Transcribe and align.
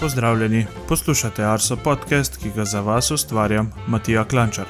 Pozdravljeni, 0.00 0.66
poslušate 0.88 1.44
Arso 1.44 1.76
podcast, 1.76 2.36
ki 2.36 2.50
ga 2.56 2.64
za 2.64 2.80
vas 2.80 3.10
ustvarjam 3.10 3.72
Matija 3.86 4.24
Klančar. 4.24 4.64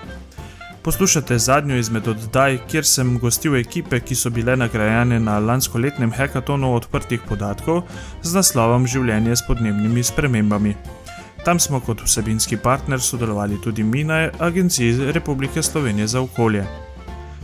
Poslušate 0.82 1.38
zadnjo 1.38 1.76
izmed 1.76 2.08
oddaj, 2.08 2.58
kjer 2.70 2.84
sem 2.84 3.18
gostil 3.18 3.54
ekipe, 3.56 4.00
ki 4.00 4.14
so 4.14 4.30
bile 4.30 4.56
nagrajene 4.56 5.20
na 5.20 5.38
lanskoletnem 5.38 6.10
hekatonu 6.12 6.72
odprtih 6.74 7.20
podatkov 7.28 7.82
z 8.22 8.34
naslovom 8.34 8.86
Življenje 8.86 9.36
s 9.36 9.46
podnebnimi 9.46 10.02
spremembami. 10.02 10.74
Tam 11.44 11.60
smo 11.60 11.78
kot 11.80 12.02
vsebinski 12.02 12.56
partner 12.56 13.00
sodelovali 13.00 13.60
tudi 13.62 13.86
mi 13.86 14.02
na 14.04 14.30
Agenciji 14.38 15.12
Republike 15.12 15.62
Slovenije 15.62 16.06
za 16.06 16.20
okolje. 16.20 16.66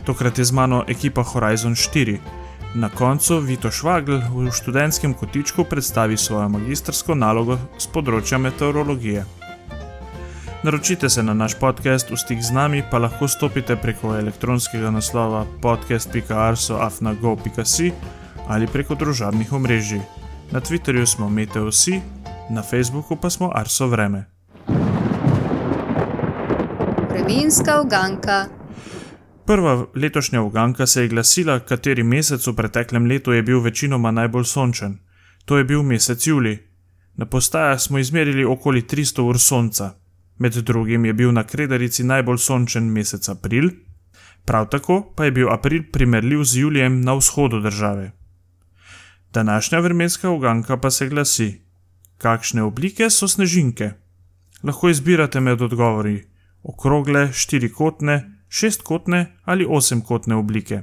Tokrat 0.05 0.37
je 0.37 0.45
z 0.45 0.51
mano 0.51 0.83
ekipa 0.87 1.23
Horizon 1.23 1.75
4. 1.75 2.17
Na 2.75 2.89
koncu 2.89 3.39
Vito 3.39 3.71
Švagl 3.71 4.19
v 4.33 4.51
študentskem 4.51 5.13
kotičku 5.13 5.63
predstavi 5.63 6.17
svojo 6.17 6.49
magistrsko 6.49 7.15
nalogo 7.15 7.57
z 7.79 7.87
področja 7.87 8.37
meteorologije. 8.37 9.25
Naročite 10.63 11.09
se 11.09 11.23
na 11.23 11.33
naš 11.33 11.59
podcast, 11.59 12.11
v 12.11 12.17
stik 12.17 12.43
z 12.43 12.51
nami 12.51 12.83
pa 12.91 12.97
lahko 12.97 13.27
stopite 13.27 13.75
preko 13.75 14.17
elektronskega 14.17 14.91
naslova 14.91 15.45
podcast.arso.afnago.si 15.61 17.91
ali 18.47 18.67
preko 18.67 18.95
družabnih 18.95 19.53
omrežij. 19.53 20.01
Na 20.51 20.59
Twitterju 20.59 21.05
smo 21.05 21.29
Meteosi, 21.29 22.01
na 22.49 22.63
Facebooku 22.63 23.15
pa 23.15 23.29
smo 23.29 23.51
Arso 23.53 23.87
Vreme. 23.87 24.25
Vremenska 27.09 27.81
uganka. 27.81 28.56
Prva 29.47 29.85
letošnja 29.95 30.41
uganka 30.41 30.87
se 30.87 31.01
je 31.01 31.07
glasila, 31.07 31.59
kateri 31.59 32.03
mesec 32.03 32.47
v 32.47 32.53
preteklem 32.55 33.05
letu 33.07 33.31
je 33.31 33.43
bil 33.43 33.61
večinoma 33.63 34.11
najbolj 34.11 34.43
sončen. 34.43 34.97
To 35.45 35.57
je 35.57 35.63
bil 35.63 35.83
mesec 35.83 36.27
Juli. 36.27 36.57
Na 37.15 37.25
postajah 37.25 37.79
smo 37.79 37.99
izmerili 37.99 38.45
okoli 38.45 38.81
300 38.81 39.21
ur 39.21 39.39
sonca. 39.39 39.93
Med 40.37 40.53
drugim 40.53 41.05
je 41.05 41.13
bil 41.13 41.31
na 41.31 41.43
Krederici 41.43 42.03
najbolj 42.03 42.37
sončen 42.37 42.91
mesec 42.91 43.29
April, 43.29 43.69
prav 44.45 44.67
tako 44.69 45.13
pa 45.15 45.25
je 45.25 45.31
bil 45.31 45.49
April 45.49 45.83
primerljiv 45.93 46.43
z 46.43 46.57
Julijem 46.57 47.01
na 47.01 47.13
vzhodu 47.13 47.59
države. 47.59 48.11
Današnja 49.33 49.79
vremenska 49.79 50.29
uganka 50.29 50.77
pa 50.77 50.91
se 50.91 51.07
glasi: 51.07 51.61
Kakšne 52.17 52.63
oblike 52.63 53.09
so 53.09 53.27
snežinke? 53.27 53.91
Lahko 54.63 54.89
izbirate 54.89 55.39
med 55.39 55.61
odgovori: 55.61 56.25
okrogle, 56.63 57.29
štirikotne, 57.33 58.36
šestkotne 58.49 59.37
ali 59.45 59.65
osemkotne 59.69 60.35
oblike. 60.35 60.81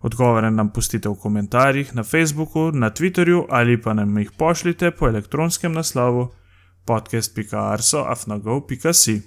Odgovore 0.00 0.50
nam 0.50 0.72
pustite 0.72 1.08
v 1.08 1.14
komentarjih 1.14 1.94
na 1.94 2.02
Facebooku, 2.02 2.70
na 2.72 2.90
Twitterju 2.90 3.46
ali 3.48 3.82
pa 3.82 3.94
nam 3.94 4.18
jih 4.18 4.30
pošljite 4.38 4.90
po 4.90 5.08
elektronskem 5.08 5.72
naslovu 5.72 6.28
podcast.arso.afnagov.si. 6.86 9.22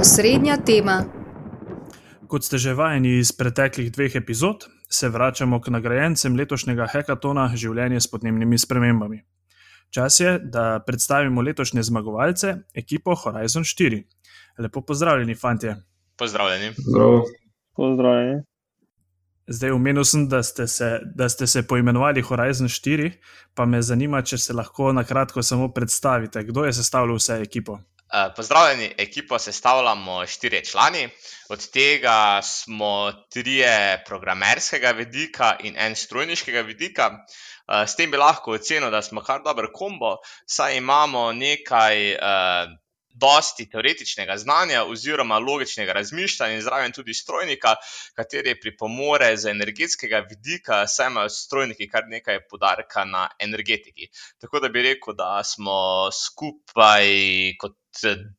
Osrednja 0.00 0.56
tema. 0.56 1.04
Kot 2.26 2.44
ste 2.44 2.58
že 2.58 2.74
vajeni 2.74 3.18
iz 3.18 3.32
preteklih 3.32 3.92
dveh 3.92 4.16
epizod, 4.16 4.66
se 4.88 5.08
vračamo 5.08 5.60
k 5.60 5.68
nagrajencem 5.68 6.36
letošnjega 6.36 6.86
hekatona 6.92 7.56
Življenje 7.56 8.00
s 8.00 8.06
podnebnimi 8.10 8.58
spremembami. 8.58 9.22
Čas 9.92 10.20
je, 10.20 10.38
da 10.38 10.80
predstavimo 10.86 11.42
letošnje 11.42 11.82
zmagovalce, 11.82 12.56
ekipo 12.74 13.14
Horizon 13.14 13.64
4. 13.64 14.02
Lepo 14.58 14.80
pozdravljeni, 14.80 15.34
fanti. 15.34 15.66
Pozdravljeni. 16.16 16.74
Zdravo. 16.76 17.24
Pozdravljeni. 17.76 18.42
Zdaj, 19.46 19.70
omenil 19.70 20.04
sem, 20.04 20.28
da 20.28 20.42
ste, 20.42 20.66
se, 20.66 21.00
da 21.14 21.28
ste 21.28 21.46
se 21.46 21.66
poimenovali 21.66 22.22
Horizon 22.22 22.68
4, 22.68 23.10
pa 23.54 23.66
me 23.66 23.82
zanima, 23.82 24.22
če 24.22 24.38
se 24.38 24.52
lahko 24.52 24.92
na 24.92 25.04
kratko 25.04 25.42
samo 25.42 25.72
predstavite, 25.72 26.44
kdo 26.44 26.64
je 26.64 26.72
sestavljal 26.72 27.18
vse 27.18 27.40
ekipo. 27.42 27.78
Pozdravljeni, 28.36 28.90
ekipo 28.98 29.38
sestavljamo 29.38 30.26
štiri 30.26 30.64
člani, 30.64 31.08
od 31.48 31.70
tega 31.72 32.40
smo 32.42 33.12
trije 33.32 34.04
programerskega 34.06 34.90
vidika 34.90 35.56
in 35.64 35.74
en 35.78 35.96
strojniškega 35.96 36.60
vidika. 36.60 37.10
S 37.86 37.96
tem 37.96 38.10
bi 38.10 38.20
lahko 38.20 38.52
ocenil, 38.52 38.90
da 38.90 39.02
smo 39.02 39.24
kar 39.24 39.40
dober 39.44 39.70
kombo, 39.74 40.16
saj 40.46 40.76
imamo 40.76 41.32
nekaj 41.32 42.16
dosti 43.22 43.68
teoretičnega 43.70 44.36
znanja 44.36 44.84
oziroma 44.84 45.38
logičnega 45.38 45.94
razmišljanja 45.98 46.58
in 46.58 46.64
zraven 46.66 46.92
tudi 46.92 47.14
strojnika, 47.14 47.74
kateri 48.18 48.56
pripomore 48.60 49.36
z 49.36 49.50
energetskega 49.54 50.24
vidika, 50.30 50.82
saj 50.86 51.12
imajo 51.12 51.28
strojniki 51.28 51.88
kar 51.88 52.08
nekaj 52.08 52.42
podarka 52.50 53.04
na 53.04 53.28
energetiki. 53.38 54.10
Tako 54.40 54.60
da 54.60 54.68
bi 54.68 54.82
rekel, 54.88 55.14
da 55.18 55.40
smo 55.44 56.10
skupaj 56.12 57.06
kot 57.60 57.78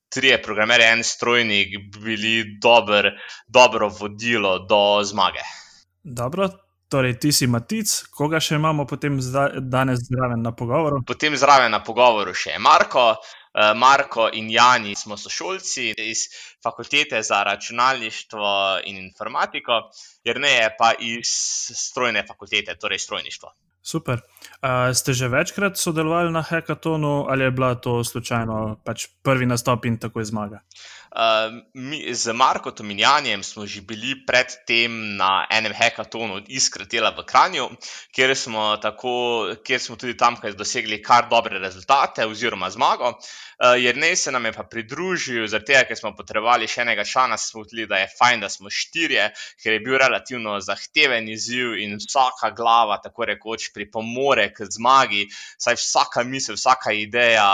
trije 0.10 0.42
programerji, 0.42 0.86
en 0.88 1.04
strojnik, 1.04 1.68
bili 2.04 2.58
dober, 2.62 3.12
dobro 3.48 3.90
vodilo 4.00 4.60
do 4.60 5.04
zmage. 5.04 5.46
Dobro. 6.04 6.50
Torej, 6.94 7.16
ti 7.20 7.32
si 7.34 7.48
Matic, 7.50 7.90
koga 8.14 8.38
še 8.38 8.60
imamo 8.60 8.84
potem 8.86 9.16
danes 9.66 10.04
zraven 10.06 10.44
na 10.46 10.52
pogovoru? 10.54 11.00
Potem 11.10 11.34
zraven 11.34 11.74
na 11.74 11.80
pogovoru 11.82 12.36
še 12.38 12.52
je 12.52 12.60
Marko, 12.62 13.06
Marko 13.76 14.30
in 14.34 14.50
Jani 14.50 14.96
smo 14.96 15.18
sošolci 15.18 15.94
iz 15.98 16.18
fakultete 16.64 17.22
za 17.22 17.44
računalništvo 17.44 18.80
in 18.84 18.98
informatiko, 18.98 19.72
jer 20.24 20.40
ne 20.40 20.52
je 20.52 20.76
pa 20.78 20.94
iz 21.00 21.28
strojne 21.76 22.26
fakultete, 22.28 22.76
torej 22.76 23.00
strojništvo. 23.00 23.54
Super. 23.84 24.24
Uh, 24.64 24.96
ste 24.96 25.12
že 25.12 25.28
večkrat 25.28 25.76
sodelovali 25.78 26.32
na 26.32 26.40
hekatonu 26.40 27.28
ali 27.28 27.44
je 27.44 27.52
bila 27.52 27.76
to 27.76 28.04
slučajno 28.04 28.80
pač 28.86 29.08
prvi 29.24 29.46
nastop 29.46 29.86
in 29.86 30.00
tako 30.00 30.24
je 30.24 30.26
zmaga? 30.26 30.64
Uh, 31.14 31.62
mi, 31.74 32.14
z 32.16 32.34
Markom 32.34 32.90
in 32.90 33.00
Janjem 33.00 33.44
smo 33.44 33.68
že 33.68 33.82
bili 33.82 34.16
predtem 34.26 35.18
na 35.18 35.46
enem 35.52 35.74
hekatonu 35.76 36.42
Iskratela 36.48 37.12
v 37.14 37.22
Kranju, 37.22 37.68
kjer 38.10 38.34
smo, 38.34 38.78
tako, 38.82 39.54
kjer 39.62 39.80
smo 39.80 39.96
tudi 39.96 40.18
tam 40.18 40.40
dosegli 40.58 41.02
kar 41.04 41.30
dobre 41.30 41.60
rezultate 41.60 42.26
oziroma 42.26 42.70
zmago. 42.70 43.14
Uh, 43.62 43.78
Jrnej 43.78 44.16
se 44.16 44.32
nam 44.32 44.46
je 44.46 44.52
pa 44.54 44.64
pridružil, 44.64 45.46
zato 45.48 45.84
ker 45.88 45.98
smo 45.98 46.16
potrebovali 46.18 46.68
še 46.68 46.82
enega 46.82 47.06
člana, 47.06 47.38
smo 47.38 47.62
videli, 47.62 47.86
da 47.86 48.02
je 48.02 48.10
fajn, 48.18 48.42
da 48.42 48.50
smo 48.50 48.74
štirje, 48.74 49.30
ker 49.62 49.74
je 49.74 49.84
bil 49.86 50.00
relativno 50.02 50.58
zahteven 50.66 51.30
izziv 51.30 51.78
in 51.78 52.00
vsaka 52.02 52.50
glava, 52.58 52.98
tako 53.04 53.30
rekoč, 53.30 53.70
pripomore 53.74 54.50
k 54.54 54.70
zmagi, 54.70 55.28
saj 55.58 55.80
vsaka 55.82 56.24
misel, 56.24 56.60
vsaka 56.60 56.94
ideja 56.96 57.48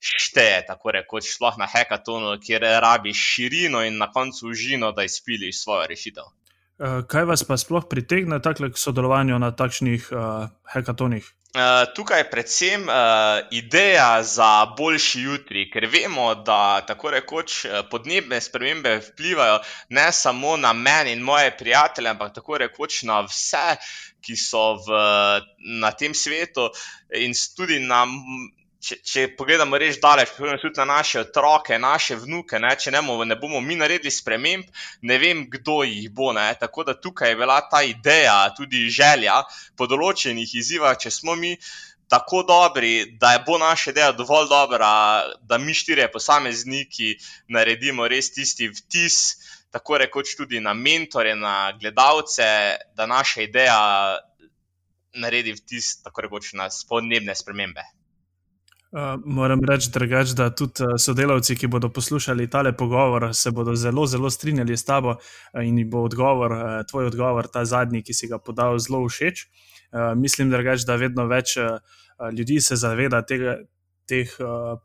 šteje, 0.00 0.62
tako 0.68 0.94
rekoč, 0.96 1.28
sploh 1.34 1.58
na 1.60 1.68
hekatonu, 1.68 2.36
kjer 2.40 2.64
rabiš 2.84 3.20
širino 3.34 3.82
in 3.84 3.98
na 4.00 4.10
koncu 4.12 4.48
užino, 4.52 4.92
da 4.92 5.04
izpiliš 5.04 5.62
svojo 5.62 5.86
rešitev. 5.92 6.30
Eh, 6.76 7.02
kaj 7.08 7.24
vas 7.24 7.40
pa 7.48 7.56
sploh 7.56 7.86
pritegne 7.88 8.36
k 8.36 8.76
sodelovanju 8.76 9.38
na 9.40 9.48
takšnih 9.50 10.12
uh, 10.12 10.48
hekatonih? 10.74 11.24
Uh, 11.56 11.88
tukaj 11.96 12.20
je 12.20 12.26
predvsem 12.30 12.82
uh, 12.84 13.48
ideja 13.50 14.22
za 14.22 14.66
boljši 14.76 15.22
jutri, 15.22 15.62
ker 15.72 15.86
vemo, 15.88 16.34
da 16.34 16.84
tako 16.84 17.14
rekoč 17.14 17.64
podnebne 17.90 18.40
spremembe 18.44 18.98
vplivajo 19.06 19.62
ne 19.88 20.12
samo 20.12 20.56
na 20.56 20.72
meni 20.72 21.16
in 21.16 21.24
moje 21.24 21.56
prijatelje, 21.56 22.12
ampak 22.12 22.34
tako 22.34 22.58
rekoč 22.58 23.02
na 23.08 23.22
vse, 23.24 23.80
ki 24.20 24.36
so 24.36 24.76
v, 24.84 25.00
na 25.80 25.94
tem 25.96 26.12
svetu 26.12 26.68
in 27.08 27.32
tudi 27.56 27.80
na 27.80 28.04
če, 28.86 28.98
če 29.02 29.24
pogledamo 29.38 29.78
reč 29.80 29.98
daleč, 30.02 30.30
pogledamo 30.36 30.60
tudi 30.62 30.80
na 30.82 30.86
naše 30.92 31.20
otroke, 31.24 31.78
naše 31.82 32.18
vnuke, 32.22 32.60
ne, 32.62 32.70
če 32.78 32.92
ne 32.94 33.02
bomo, 33.02 33.26
ne 33.26 33.38
bomo 33.40 33.60
mi 33.64 33.78
naredili 33.80 34.12
sprememb, 34.14 34.68
ne 35.10 35.18
vem, 35.22 35.42
kdo 35.50 35.80
jih 35.86 36.06
bo. 36.14 36.30
Ne. 36.36 36.46
Tako 36.60 36.86
da 36.88 36.94
tukaj 36.94 37.32
je 37.32 37.40
bila 37.40 37.58
ta 37.70 37.82
ideja, 37.86 38.38
tudi 38.56 38.86
želja 38.92 39.40
po 39.78 39.88
določenih 39.90 40.54
izzivah, 40.62 40.96
če 41.02 41.14
smo 41.14 41.36
mi. 41.38 41.56
Tako 42.06 42.44
dobri, 42.46 43.18
da 43.18 43.32
je 43.34 43.40
bo 43.42 43.56
naša 43.58 43.90
ideja 43.90 44.12
dovolj 44.14 44.46
dobra, 44.52 44.90
da 45.42 45.58
mi 45.58 45.74
štirje 45.74 46.06
posamezniki 46.14 47.16
naredimo 47.50 48.06
res 48.06 48.30
tisti 48.30 48.68
vtis, 48.70 49.16
tako 49.74 49.98
rekoč 50.04 50.36
tudi 50.38 50.62
na 50.62 50.70
mentore, 50.70 51.34
na 51.34 51.72
gledalce, 51.80 52.46
da 52.94 53.10
naša 53.10 53.42
ideja 53.48 53.80
naredi 55.18 55.56
vtis, 55.58 55.96
tako 56.06 56.28
rekoč 56.28 56.54
na 56.54 56.70
spodnebne 56.70 57.34
spremembe. 57.34 57.82
Uh, 58.86 59.18
moram 59.24 59.60
reči, 59.66 59.90
drugač, 59.90 60.30
da 60.38 60.46
tudi 60.54 60.84
uh, 60.86 60.94
sodelavci, 60.94 61.56
ki 61.58 61.66
bodo 61.66 61.88
poslušali 61.90 62.46
tale 62.46 62.70
pogovor, 62.76 63.32
se 63.34 63.50
bodo 63.50 63.74
zelo, 63.74 64.06
zelo 64.06 64.30
strinjali 64.30 64.76
s 64.76 64.86
tabo 64.86 65.16
uh, 65.16 65.64
in 65.64 65.80
bo 65.90 66.04
odgovor, 66.06 66.84
tvoj 66.86 67.10
odgovor, 67.10 67.48
ta 67.50 67.64
zadnji, 67.64 68.04
ki 68.06 68.14
si 68.14 68.30
ga 68.30 68.38
podal, 68.38 68.78
zelo 68.78 69.02
všeč. 69.08 69.42
Uh, 69.90 70.14
mislim, 70.14 70.54
drugač, 70.54 70.86
da 70.86 70.96
vedno 71.02 71.26
več 71.26 71.56
uh, 71.58 71.82
ljudi 72.30 72.60
se 72.62 72.78
zaveda 72.78 73.24
tega, 73.26 73.58
teh 74.06 74.30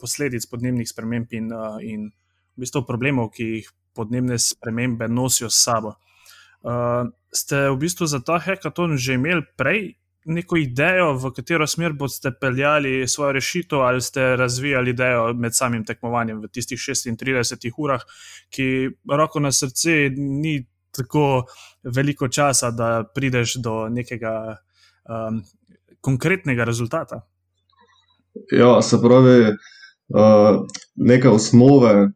posledic 0.02 0.48
podnebnih 0.50 0.90
sprememb 0.90 1.30
in, 1.38 1.52
in 1.86 2.08
v 2.10 2.64
bistvu 2.64 2.82
problemov, 2.88 3.30
ki 3.36 3.46
jih 3.52 3.68
podnebne 3.94 4.40
spremembe 4.42 5.06
nosijo 5.06 5.50
s 5.50 5.62
sabo. 5.62 5.94
Ste 7.30 7.60
v 7.70 7.78
bistvu 7.78 8.10
za 8.10 8.18
ta 8.26 8.40
hekaton 8.42 8.98
že 8.98 9.20
imeli 9.22 9.46
prej 9.54 10.01
neko 10.26 10.58
idejo, 10.58 11.14
v 11.18 11.32
katero 11.36 11.68
smer 11.68 11.94
boste 11.94 12.32
peljali 12.42 13.08
svojo 13.08 13.32
rešitev, 13.32 13.82
ali 13.82 14.02
ste 14.02 14.36
razvijali 14.36 14.90
idejo 14.90 15.34
med 15.34 15.56
samim 15.56 15.86
tekmovanjem 15.86 16.42
v 16.42 16.48
tistih 16.48 16.80
36 16.80 17.72
urah, 17.78 18.02
ki 18.50 18.90
roko 19.10 19.40
na 19.40 19.52
srce 19.52 20.12
ni 20.18 20.60
tako 20.92 21.46
veliko 21.84 22.28
časa, 22.28 22.72
da 22.72 23.04
prideš 23.16 23.56
do 23.64 23.90
nekega 23.90 24.58
um, 25.10 25.42
konkretnega 26.02 26.64
rezultata. 26.64 27.22
Ja, 28.52 28.82
se 28.82 28.98
pravi, 29.02 29.40
uh, 29.50 30.66
neke 30.96 31.30
osnove, 31.30 32.12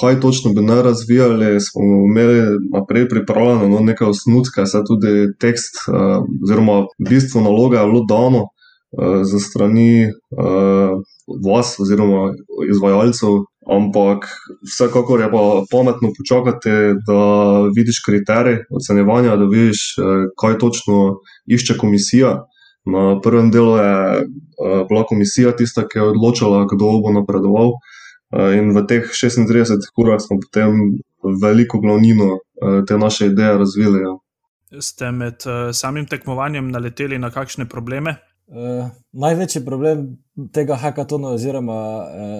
kaj 0.00 0.20
točno 0.20 0.52
bi 0.52 0.62
naj 0.62 0.82
razvijali, 0.82 1.60
smo 1.60 1.82
imeli 2.10 2.58
naprej 2.72 3.08
pripravljeno, 3.08 3.68
no, 3.68 3.80
nekaj 3.80 4.08
osnutke, 4.08 4.66
se 4.66 4.82
tudi 4.86 5.26
tekst, 5.40 5.74
uh, 5.88 6.24
oziroma 6.42 6.84
bistvo 7.08 7.40
naloga 7.40 7.80
je 7.80 7.86
bilo 7.86 8.04
dano 8.08 8.42
uh, 8.42 9.22
za 9.22 9.38
strani 9.38 10.06
uh, 10.06 10.90
vas, 11.46 11.76
oziroma 11.80 12.32
izvajalcev. 12.70 13.28
Ampak 13.66 14.28
vsekakor 14.70 15.20
je 15.20 15.30
pa 15.30 15.62
pametno 15.70 16.08
počakati, 16.18 16.70
da 17.06 17.22
vidiš 17.76 17.98
kriterije 18.06 18.60
ocenjevanja, 18.70 19.36
da 19.36 19.44
vidiš, 19.44 19.80
kaj 20.40 20.58
točno 20.58 21.16
išče 21.46 21.74
komisija. 21.78 22.44
Na 22.94 23.20
prvem 23.20 23.50
delu 23.50 23.76
je 23.76 24.22
bila 24.88 25.02
komisija 25.06 25.56
tista, 25.56 25.82
ki 25.88 25.98
je 25.98 26.08
odločila, 26.12 26.62
kdo 26.70 26.92
bo 27.02 27.10
napredoval. 27.18 27.74
In 28.34 28.72
v 28.74 28.82
teh 28.90 29.04
36 29.06 29.92
urah 30.02 30.18
smo 30.18 30.40
potem 30.42 30.98
veliko 31.42 31.78
glavnino 31.78 32.40
te 32.88 32.98
naše 32.98 33.30
ideje 33.30 33.58
razvili. 33.58 34.00
Ja. 34.02 34.80
Ste 34.82 35.10
med 35.14 35.46
samim 35.72 36.08
tekmovanjem 36.10 36.70
naleteli 36.74 37.18
na 37.22 37.30
kakšne 37.30 37.68
probleme? 37.70 38.16
Uh, 38.46 38.86
največji 39.10 39.64
problem 39.66 40.04
tega 40.54 40.76
hackathona, 40.78 41.32
oziroma 41.34 41.78
uh, 42.06 42.34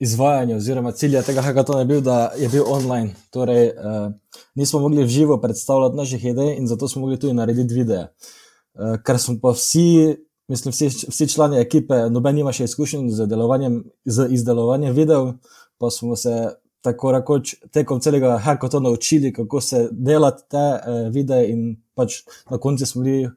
izvajanja, 0.00 0.56
oziroma 0.56 0.94
cilja 0.96 1.20
tega 1.22 1.44
hackathona 1.44 1.82
je 1.82 1.88
bil, 1.90 2.00
da 2.00 2.30
je 2.40 2.48
bil 2.48 2.64
online. 2.66 3.12
Torej, 3.30 3.68
uh, 3.76 4.06
nismo 4.56 4.80
mogli 4.80 5.04
v 5.04 5.12
živo 5.12 5.36
predstavljati 5.40 5.96
naših 5.96 6.24
idej 6.24 6.54
in 6.56 6.66
zato 6.66 6.88
smo 6.88 7.02
mogli 7.04 7.20
tudi 7.20 7.36
narediti 7.36 7.74
videe. 7.74 8.06
Uh, 8.08 8.96
ker 9.04 9.20
smo 9.20 9.36
pa 9.42 9.52
vsi 9.52 10.16
mislim, 10.52 10.72
vsi, 10.72 10.88
vsi 11.10 11.28
člani 11.32 11.60
ekipe, 11.60 11.98
noben 12.12 12.38
ima 12.38 12.52
še 12.52 12.68
izkušenj 12.68 13.08
z, 13.16 13.26
z 14.04 14.26
izdelovanjem 14.36 14.94
videov, 14.96 15.32
pa 15.80 15.90
smo 15.90 16.16
se 16.16 16.34
tako 16.82 17.12
rekoč 17.14 17.54
tekom 17.72 18.00
celega 18.02 18.36
hackathona 18.42 18.90
naučili, 18.90 19.32
kako 19.32 19.60
se 19.60 19.86
delati 19.92 20.42
te 20.50 20.58
eh, 20.58 21.08
videe, 21.14 21.48
in 21.52 21.64
pač 21.94 22.22
na 22.50 22.58
koncu 22.58 22.86
smo 22.86 23.04
bili 23.06 23.24
eh, 23.24 23.32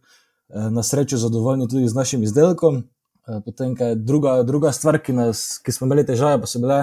na 0.74 0.84
srečo 0.84 1.18
zadovoljni 1.22 1.70
tudi 1.70 1.88
z 1.88 1.96
našim 1.96 2.24
izdelkom. 2.26 2.84
Eh, 3.28 3.42
potem, 3.46 3.76
kaj 3.78 3.96
druga, 3.96 4.40
druga 4.44 4.72
stvar, 4.74 5.00
ki, 5.02 5.14
nas, 5.14 5.46
ki 5.66 5.74
smo 5.74 5.88
imeli 5.88 6.06
težave, 6.06 6.42
pa 6.42 6.50
so 6.50 6.62
bile. 6.62 6.80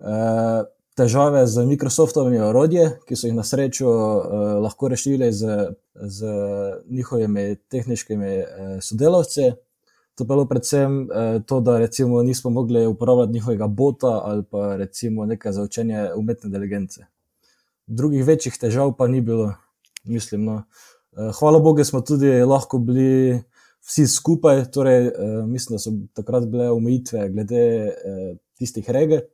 Eh, 0.00 0.62
težave 0.94 1.46
z 1.46 1.66
Microsoftovimi 1.66 2.38
orodji, 2.40 2.86
ki 3.06 3.16
so 3.18 3.28
jih 3.28 3.34
na 3.36 3.44
srečo 3.46 3.90
uh, 3.90 4.42
lahko 4.62 4.88
rešili 4.88 5.32
z, 5.32 5.70
z 5.94 6.34
njihovimi 6.90 7.56
tehničnimi 7.68 8.34
uh, 8.38 8.76
sodelavci. 8.82 9.52
To 10.14 10.24
je 10.24 10.28
bilo 10.28 10.46
predvsem 10.46 11.00
uh, 11.02 11.42
to, 11.46 11.60
da 11.60 11.78
recimo 11.78 12.22
nismo 12.22 12.50
mogli 12.50 12.86
uporabljati 12.86 13.32
njihovega 13.32 13.66
bota 13.66 14.20
ali 14.24 14.44
pa 14.50 14.76
recimo 14.76 15.26
nekaj 15.26 15.52
za 15.52 15.62
učenje 15.62 16.08
umetne 16.16 16.48
inteligence. 16.48 17.06
Drugih 17.86 18.24
večjih 18.24 18.58
težav 18.58 18.94
pa 18.96 19.08
ni 19.08 19.20
bilo, 19.20 19.54
mislim. 20.04 20.44
No. 20.44 20.62
Uh, 21.12 21.34
hvala 21.38 21.58
Bogu, 21.58 21.84
smo 21.84 22.00
tudi 22.00 22.30
lahko 22.42 22.78
bili 22.78 23.42
vsi 23.82 24.06
skupaj, 24.06 24.64
torej 24.70 25.08
uh, 25.08 25.44
mislim, 25.46 25.74
da 25.74 25.78
so 25.78 25.90
takrat 26.14 26.46
bile 26.46 26.70
omejitve 26.70 27.28
glede 27.28 27.64
uh, 27.86 28.36
tistih 28.58 28.90
regij. 28.90 29.26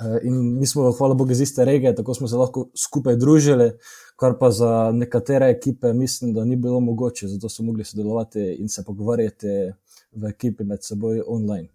Eh, 0.00 0.26
in 0.28 0.58
mi 0.58 0.66
smo, 0.66 0.92
hvala 0.92 1.14
Bogu, 1.14 1.32
iz 1.32 1.40
iste 1.40 1.64
regije, 1.64 1.94
tako 1.94 2.14
smo 2.14 2.28
se 2.28 2.36
lahko 2.36 2.68
skupaj 2.76 3.16
družili, 3.16 3.70
kar 4.16 4.36
pa 4.40 4.50
za 4.50 4.90
nekatere 4.92 5.50
ekipe 5.50 5.92
mislim, 5.92 6.34
da 6.34 6.44
ni 6.44 6.56
bilo 6.56 6.80
mogoče, 6.80 7.28
zato 7.28 7.48
so 7.48 7.62
mogli 7.62 7.84
sodelovati 7.84 8.56
in 8.58 8.68
se 8.68 8.84
pogovarjati 8.84 9.72
v 10.12 10.30
ekipi 10.30 10.64
med 10.64 10.84
seboj 10.84 11.22
online. 11.26 11.68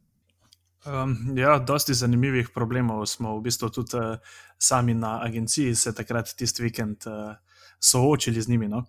Um, 0.86 1.38
ja, 1.38 1.60
dosti 1.60 1.94
zanimivih 1.94 2.50
problemov 2.56 3.06
smo 3.07 3.38
v 3.38 3.42
bistvu 3.45 3.69
tudi 3.71 3.98
uh, 3.98 4.18
sami 4.60 4.94
na 4.94 5.19
agenciji 5.24 5.75
se 5.75 5.94
takrat 5.95 6.33
tisti 6.36 6.63
vikend 6.63 7.07
uh, 7.07 7.36
soočili 7.80 8.42
z 8.42 8.50
njimi. 8.50 8.68
No? 8.68 8.83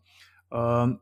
Um, 0.51 0.99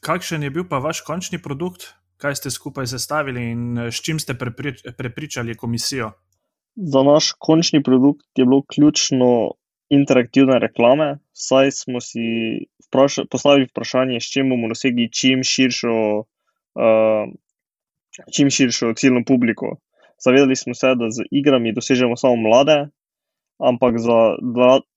kakšen 0.00 0.42
je 0.42 0.50
bil 0.50 0.68
pa 0.68 0.78
vaš 0.84 1.00
končni 1.00 1.40
produkt, 1.42 1.94
kaj 2.20 2.36
ste 2.36 2.50
skupaj 2.50 2.86
sestavili 2.86 3.50
in 3.52 3.78
s 3.88 4.04
čim 4.04 4.20
ste 4.20 4.36
preprič 4.36 4.84
prepričali 4.98 5.56
komisijo? 5.56 6.12
Za 6.76 7.02
naš 7.02 7.32
končni 7.38 7.82
produkt 7.82 8.26
je 8.36 8.44
bilo 8.44 8.62
ključno 8.74 9.54
interaktivne 9.90 10.58
reklame, 10.58 11.18
saj 11.32 11.70
smo 11.70 12.00
si 12.00 12.24
vpraša, 12.86 13.24
postavili 13.30 13.68
vprašanje, 13.70 14.20
s 14.20 14.32
čim 14.32 14.50
bomo 14.50 14.68
dosegli 14.68 15.10
čim 15.12 15.42
širšo, 15.46 15.94
uh, 16.18 17.24
čim 18.34 18.50
širšo 18.50 18.92
ciljno 18.96 19.22
publiko. 19.26 19.76
Zavedali 20.24 20.56
smo 20.56 20.74
se, 20.74 20.94
da 20.98 21.10
z 21.10 21.26
igrami 21.30 21.74
dosežemo 21.74 22.16
samo 22.16 22.36
mlade, 22.36 22.78
ampak 23.58 23.98
za 23.98 24.18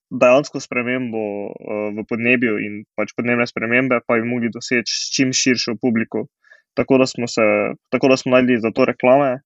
dejansko 0.09 0.59
spremembo 0.59 1.23
uh, 1.45 1.89
v 1.97 2.05
podnebju 2.09 2.57
in 2.63 2.83
pač 2.95 3.13
podnebne 3.17 3.47
spremembe 3.47 3.99
pa 4.07 4.17
bi 4.17 4.29
mogli 4.29 4.49
doseči 4.53 5.13
čim 5.15 5.33
širšo 5.33 5.77
publiko. 5.81 6.25
Tako 6.73 6.97
da 7.01 7.05
smo, 7.05 7.27
se, 7.27 7.43
tako 7.89 8.07
da 8.07 8.17
smo 8.17 8.31
najdli 8.31 8.59
za 8.61 8.71
to 8.71 8.85
reklame, 8.85 9.41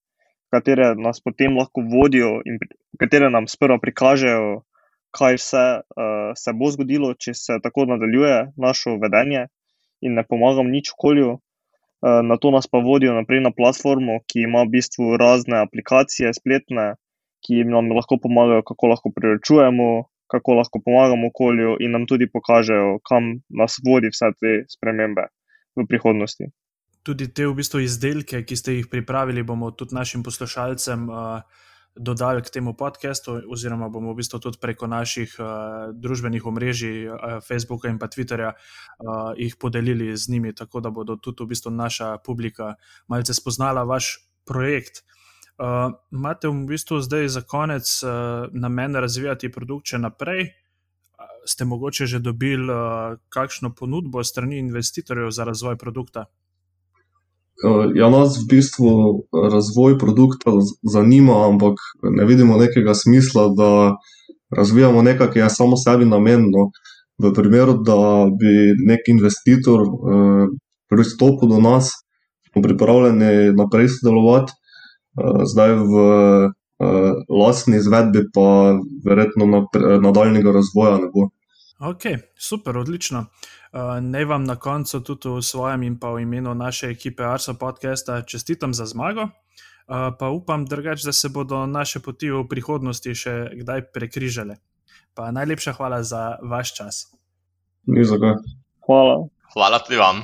katere 0.52 0.96
nas 0.96 1.22
potem 1.24 1.56
lahko 1.58 1.84
vodijo 1.94 2.42
in 2.46 2.60
katere 3.00 3.30
nam 3.30 3.48
sprva 3.48 3.80
prikažejo, 3.82 4.62
kaj 5.16 5.38
vse 5.40 5.64
uh, 5.80 6.32
se 6.40 6.54
bo 6.56 6.72
zgodilo, 6.72 7.14
če 7.14 7.34
se 7.36 7.60
tako 7.64 7.88
nadaljuje 7.90 8.52
naše 8.66 8.98
vedenje 9.02 9.48
in 10.02 10.16
ne 10.20 10.24
pomagam 10.28 10.72
nič 10.72 10.94
okolju. 10.96 11.34
Uh, 12.02 12.22
na 12.26 12.38
to 12.42 12.52
nas 12.52 12.68
pa 12.68 12.80
vodijo 12.84 13.14
naprej 13.14 13.44
na 13.46 13.52
platformo, 13.56 14.20
ki 14.28 14.48
ima 14.48 14.64
v 14.66 14.74
bistvu 14.78 15.18
razne 15.22 15.60
aplikacije, 15.62 16.32
spletne, 16.34 16.96
ki 17.46 17.66
nam 17.68 17.92
lahko 17.98 18.18
pomagajo, 18.24 18.64
kako 18.66 18.94
lahko 18.94 19.12
preračujemo, 19.16 19.92
kako 20.32 20.56
lahko 20.62 20.82
pomagamo 20.86 21.30
okolju, 21.34 21.76
in 21.84 21.94
nam 21.98 22.08
tudi 22.10 22.30
pokažejo, 22.32 22.98
kam 23.08 23.36
nas 23.50 23.78
vodi 23.86 24.10
vse 24.14 24.32
te 24.40 24.56
spremembe 24.72 25.28
v 25.78 25.86
prihodnosti 25.88 26.50
tudi 27.04 27.28
te 27.34 27.48
v 27.48 27.58
bistvu 27.58 27.82
izdelke, 27.86 28.44
ki 28.46 28.56
ste 28.58 28.78
jih 28.78 28.88
pripravili, 28.92 29.44
bomo 29.44 29.72
tudi 29.72 29.96
našim 29.96 30.24
poslušalcem 30.24 31.10
uh, 31.10 31.42
dodali 31.96 32.42
k 32.42 32.50
temu 32.50 32.74
podkastu, 32.78 33.42
oziroma 33.50 33.90
bomo 33.90 34.14
v 34.14 34.22
bistvu 34.22 34.40
tudi 34.40 34.62
preko 34.62 34.88
naših 34.88 35.34
uh, 35.40 35.48
družbenih 35.92 36.46
omrežij, 36.46 37.10
uh, 37.10 37.40
Facebooka 37.44 37.90
in 37.90 38.00
pa 38.00 38.08
Twitterja, 38.08 38.54
uh, 38.54 39.34
jih 39.36 39.56
podelili 39.60 40.16
z 40.18 40.30
njimi, 40.30 40.56
tako 40.56 40.80
da 40.80 40.90
bodo 40.90 41.18
tudi 41.18 41.44
v 41.44 41.52
bistvu 41.52 41.74
naša 41.74 42.18
publika 42.24 42.76
malce 43.08 43.34
spoznala 43.34 43.84
vaš 43.84 44.22
projekt. 44.46 45.04
Uh, 45.62 45.92
imate 46.12 46.48
v 46.48 46.66
bistvu 46.70 47.02
zdaj 47.02 47.28
za 47.28 47.42
konec 47.42 47.86
uh, 48.04 48.48
namen 48.54 48.96
razvijati 48.96 49.52
produkt 49.52 49.92
še 49.94 50.00
naprej? 50.00 50.54
Ste 51.46 51.66
mogoče 51.66 52.06
že 52.06 52.20
dobili 52.22 52.70
uh, 52.70 53.18
kakšno 53.30 53.74
ponudbo 53.74 54.24
strani 54.24 54.62
investitorjev 54.62 55.34
za 55.34 55.44
razvoj 55.44 55.78
produkta? 55.78 56.30
Eh, 57.62 57.92
ja, 57.96 58.10
nas 58.10 58.40
v 58.42 58.48
bistvu 58.50 58.92
razvoj 59.52 59.98
produkta 60.02 60.52
zanima, 60.82 61.46
ampak 61.50 61.78
ne 62.02 62.26
vidimo 62.26 62.58
nekega 62.58 62.94
smisla, 62.98 63.50
da 63.58 63.72
razvijamo 64.58 65.02
nekaj, 65.02 65.32
ki 65.32 65.40
je 65.40 65.50
samo 65.50 65.78
sebi 65.78 66.06
namenjeno. 66.06 66.72
V 67.22 67.34
primeru, 67.34 67.74
da 67.86 68.26
bi 68.40 68.54
nek 68.88 69.06
investitor 69.08 69.82
eh, 69.82 70.48
pristopil 70.90 71.50
do 71.50 71.60
nas, 71.62 71.92
smo 72.52 72.62
pripravljeni 72.62 73.54
naprej 73.54 73.88
sodelovati, 73.94 74.52
eh, 74.52 75.44
zdaj 75.54 75.76
v 75.76 75.94
eh, 76.02 76.50
lastni 77.30 77.78
izvedbi, 77.78 78.26
pa 78.34 78.74
verjetno 79.06 79.68
nadaljnega 80.02 80.52
razvoja 80.52 80.98
ne 80.98 81.12
bo. 81.14 81.30
Ok, 81.82 82.04
super, 82.38 82.78
odlično. 82.78 83.26
Uh, 83.72 84.04
naj 84.04 84.26
vam 84.26 84.44
na 84.44 84.56
koncu 84.60 85.00
tudi 85.00 85.30
v 85.30 85.42
svojem 85.42 85.84
in 85.88 85.96
pa 86.00 86.12
v 86.12 86.26
imenu 86.28 86.52
naše 86.56 86.90
ekipe 86.92 87.24
Arso 87.24 87.54
podcasta 87.54 88.22
čestitam 88.22 88.74
za 88.74 88.86
zmago. 88.86 89.22
Uh, 89.22 90.12
pa 90.20 90.28
upam, 90.28 90.66
drugač, 90.66 91.04
da 91.04 91.14
se 91.14 91.30
bodo 91.30 91.66
naše 91.66 92.00
poti 92.00 92.32
v 92.32 92.44
prihodnosti 92.48 93.16
še 93.16 93.56
kdaj 93.64 93.92
prekrižale. 93.96 94.60
Pa 95.16 95.32
najlepša 95.32 95.74
hvala 95.80 96.04
za 96.04 96.36
vaš 96.44 96.76
čas. 96.76 96.96
Ni 97.88 98.04
za 98.04 98.20
kaj. 98.20 98.44
Hvala. 98.88 99.16
Hvala 99.54 99.80
tudi 99.80 100.00
vam. 100.00 100.24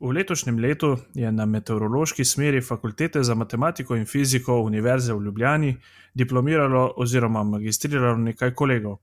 V 0.00 0.10
letošnjem 0.10 0.58
letu 0.58 0.96
je 1.14 1.30
na 1.32 1.46
meteorološki 1.46 2.24
smeri 2.24 2.60
Fakultete 2.60 3.22
za 3.22 3.34
matematiko 3.34 3.96
in 3.96 4.06
fiziko 4.06 4.58
Univerze 4.60 5.14
v 5.14 5.22
Ljubljani 5.24 5.76
diplomiralo 6.14 6.92
oziroma 6.96 7.42
magistriralo 7.42 8.16
nekaj 8.16 8.54
kolegov. 8.54 8.98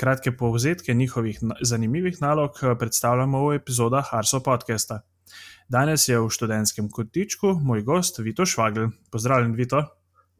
Kratke 0.00 0.32
povzetke 0.32 0.94
njihovih 0.94 1.40
zanimivih 1.62 2.22
nalog 2.22 2.50
eh, 2.62 2.74
predstavljamo 2.78 3.48
v 3.48 3.54
epizodah 3.54 4.14
Arso 4.14 4.38
podcasta. 4.40 5.00
Danes 5.68 6.08
je 6.08 6.20
v 6.20 6.30
študentskem 6.30 6.88
kotičku 6.88 7.46
moj 7.62 7.82
gost 7.82 8.18
Vito 8.18 8.46
Švagl. 8.46 8.86
Pozdravljen, 9.12 9.52
Vito. 9.52 9.82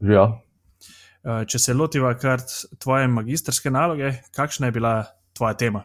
Živijo. 0.00 0.24
Eh, 0.24 1.44
če 1.44 1.58
se 1.58 1.74
lotiva 1.74 2.14
kar 2.14 2.40
tvoje 2.78 3.08
magistrske 3.08 3.70
naloge, 3.70 4.14
kakšna 4.36 4.70
je 4.70 4.72
bila 4.72 4.94
tvoja 5.36 5.54
tema? 5.54 5.84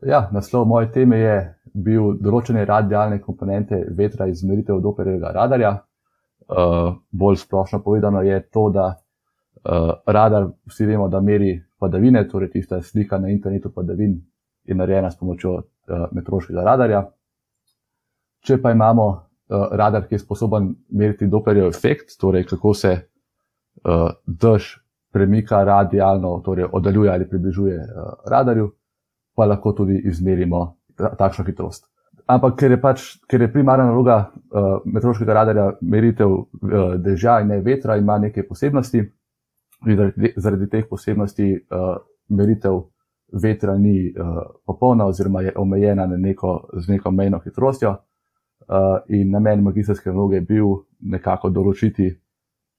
Ja, 0.00 0.22
naslov 0.32 0.64
moje 0.64 0.88
teme 0.92 1.18
je 1.18 1.36
bil 1.74 2.14
določene 2.24 2.64
radijalne 2.64 3.20
komponente 3.20 3.82
vetra 4.00 4.30
iz 4.32 4.40
meritev 4.48 4.80
Dopplerjevega 4.80 5.34
radarja. 5.36 5.74
Uh, 6.48 6.96
bolj 7.12 7.36
splošno 7.44 7.82
povedano 7.84 8.24
je 8.24 8.40
to, 8.48 8.70
da 8.72 8.94
uh, 9.64 9.90
radar, 10.06 10.48
vsi 10.66 10.86
vemo, 10.86 11.08
da 11.08 11.20
meri 11.20 11.56
padavine, 11.78 12.28
torej 12.28 12.50
tista 12.50 12.82
slika 12.82 13.18
na 13.18 13.28
internetu 13.28 13.72
padavin 13.74 14.18
je 14.64 14.74
narejena 14.74 15.10
s 15.10 15.16
pomočjo 15.18 15.54
uh, 15.54 16.06
metroškega 16.12 16.64
radarja. 16.64 17.04
Če 18.44 18.58
pa 18.62 18.72
imamo 18.72 19.06
uh, 19.08 19.68
radar, 19.72 20.06
ki 20.06 20.14
je 20.14 20.22
sposoben 20.22 20.74
meriti 20.90 21.26
Dopplerjev 21.26 21.68
efekt, 21.68 22.18
torej 22.20 22.46
kako 22.46 22.74
se 22.74 22.92
uh, 22.94 24.10
dež 24.26 24.76
premika 25.12 25.64
radijalno, 25.64 26.40
torej 26.44 26.68
oddaljuje 26.72 27.12
ali 27.12 27.28
približuje 27.28 27.78
uh, 27.78 28.12
radarju, 28.30 28.72
pa 29.34 29.46
lahko 29.46 29.72
tudi 29.72 30.02
izmerimo 30.04 30.76
takšno 30.96 31.44
hitrost. 31.44 31.86
Ampak 32.28 32.58
ker 32.60 32.74
je, 32.74 32.80
pač, 32.80 33.04
ker 33.24 33.40
je 33.40 33.52
primarna 33.52 33.86
naloga 33.88 34.18
uh, 34.28 34.82
meteorološkega 34.84 35.34
radarja 35.34 35.68
meritev 35.80 36.34
uh, 36.34 36.96
dežja 37.00 37.38
in 37.40 37.54
ne 37.54 37.62
vetra, 37.64 37.96
ima 37.96 38.18
neke 38.18 38.44
posebnosti. 38.44 39.00
Zaradi, 39.86 40.32
zaradi 40.36 40.66
teh 40.68 40.86
posebnosti 40.90 41.52
uh, 41.54 41.96
meritev 42.28 42.80
vetra 43.42 43.76
ni 43.78 44.08
uh, 44.10 44.40
popolna, 44.66 45.06
oziroma 45.06 45.42
je 45.42 45.52
omejena 45.56 46.06
na 46.06 46.16
neko, 46.16 46.70
z 46.76 46.88
neko 46.88 47.10
mejno 47.10 47.38
hitrostjo. 47.44 47.90
Uh, 48.68 48.98
in 49.08 49.30
namen 49.30 49.62
magistrske 49.62 50.10
naloge 50.10 50.36
je 50.36 50.46
bil 50.48 50.74
nekako 51.00 51.50
določiti 51.50 52.10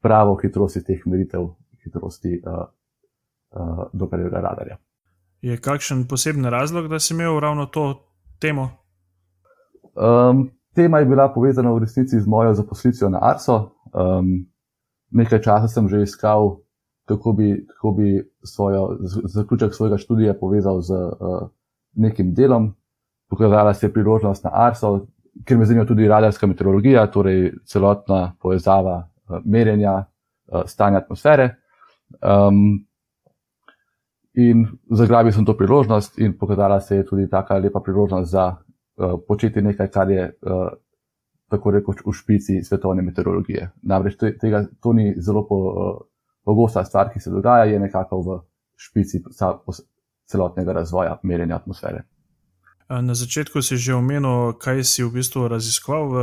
pravo 0.03 0.35
hitrosti 0.41 0.83
teh 0.83 1.01
meritev, 1.05 1.47
hitrosti 1.85 2.35
uh, 2.43 2.67
uh, 3.55 3.87
dokarjega 3.93 4.43
radarja. 4.43 4.77
Je 5.41 5.57
kakšen 5.57 6.03
poseben 6.07 6.45
razlog, 6.45 6.89
da 6.91 6.99
si 6.99 7.13
imel 7.13 7.39
ravno 7.39 7.65
to 7.65 7.93
temo? 8.39 8.69
Um, 9.95 10.49
tema 10.75 10.99
je 10.99 11.05
bila 11.05 11.29
povezana 11.33 11.71
v 11.71 11.79
resnici 11.79 12.19
z 12.19 12.27
mojo 12.27 12.53
zaposlitvijo 12.53 13.09
na 13.09 13.19
Arso. 13.21 13.71
Um, 13.93 14.45
nekaj 15.11 15.41
časa 15.41 15.67
sem 15.67 15.87
že 15.87 16.03
iskal, 16.03 16.59
kako 17.09 17.33
bi, 17.33 17.65
kako 17.67 17.91
bi 17.91 18.31
svojo, 18.43 18.97
zaključek 19.33 19.73
svojega 19.73 19.97
študija 19.97 20.33
povezal 20.33 20.81
z 20.81 20.93
uh, 20.93 21.49
nekim 21.93 22.33
delom. 22.33 22.75
Pokazala 23.29 23.73
se 23.73 23.87
je 23.87 23.93
priložnost 23.93 24.43
na 24.43 24.51
Arso, 24.53 25.07
ker 25.45 25.57
me 25.57 25.65
zanima 25.65 25.85
tudi 25.85 26.07
radarska 26.07 26.47
meteorologija, 26.47 27.07
torej 27.11 27.51
celotna 27.65 28.35
povezava 28.41 28.97
uh, 28.97 29.39
merjenja 29.45 29.95
uh, 29.97 30.61
stanja 30.65 31.01
atmosfere. 31.01 31.55
Um, 32.21 32.85
in 34.33 34.67
zagrabil 34.89 35.33
sem 35.33 35.45
to 35.45 35.57
priložnost, 35.57 36.19
in 36.19 36.37
pokazala 36.37 36.79
se 36.79 36.95
je 36.95 37.05
tudi 37.05 37.29
tako 37.29 37.57
lepa 37.57 37.81
priložnost 37.85 38.31
za 38.31 38.45
uh, 38.53 39.17
početi 39.27 39.61
nekaj, 39.61 39.87
kar 39.87 40.11
je 40.11 40.29
uh, 40.29 40.69
tako 41.49 41.71
rekoč 41.71 42.05
v 42.05 42.13
špici 42.13 42.61
svetovne 42.63 43.01
meteorologije. 43.01 43.71
Namreč 43.81 44.17
tega, 44.41 44.67
to 44.81 44.93
ni 44.93 45.15
zelo 45.17 45.47
po, 45.47 45.57
uh, 45.57 45.97
pogosta 46.49 46.81
stvar, 46.85 47.11
ki 47.13 47.21
se 47.21 47.29
dogaja, 47.29 47.67
je 47.69 47.79
nekako 47.79 48.21
v 48.25 48.39
špici 48.79 49.21
celotnega 50.29 50.73
razvoja 50.73 51.19
merjenja 51.23 51.59
atmosfere. 51.61 52.07
Na 52.89 53.13
začetku 53.13 53.61
si 53.61 53.77
že 53.77 53.93
omenil, 53.93 54.57
kaj 54.57 54.81
si 54.81 55.05
v 55.05 55.13
bistvu 55.21 55.45
raziskoval 55.45 56.05
v 56.09 56.17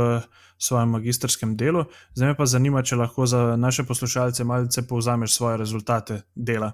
svojem 0.59 0.89
magistrskem 0.89 1.55
delu. 1.55 1.85
Zdaj 2.11 2.33
me 2.33 2.35
pa 2.35 2.45
zanima, 2.45 2.83
če 2.83 2.99
lahko 2.99 3.23
za 3.23 3.55
naše 3.55 3.85
poslušalce 3.87 4.43
malce 4.43 4.83
povzameš 4.83 5.37
svoje 5.37 5.61
rezultate 5.63 6.21
dela. 6.35 6.73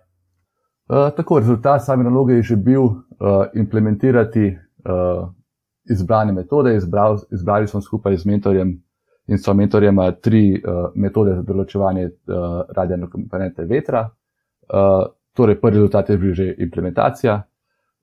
Uh, 0.89 1.13
tako, 1.13 1.39
rezultat 1.39 1.85
same 1.85 2.03
naloge 2.03 2.41
je 2.41 2.43
že 2.43 2.55
bil 2.55 2.81
uh, 2.81 2.97
implementirati 3.53 4.49
uh, 4.49 5.29
izbrane 5.85 6.33
metode. 6.33 6.73
Izbral, 6.75 7.21
izbrali 7.31 7.67
smo 7.67 7.81
skupaj 7.81 8.17
z 8.17 8.25
mentorjem 8.25 8.73
in 9.27 9.37
so 9.37 9.53
mentorjem 9.53 9.99
tri 10.21 10.51
uh, 10.57 10.89
metode 10.95 11.35
za 11.35 11.43
določevanje 11.47 12.05
uh, 12.05 12.63
radijane 12.75 13.07
komponente 13.09 13.65
vetra. 13.65 14.03
Uh, 14.67 15.05
torej, 15.35 15.59
prvi 15.61 15.79
rezultat 15.79 16.09
je 16.09 16.17
bil 16.17 16.33
že 16.33 16.49
implementacija, 16.59 17.37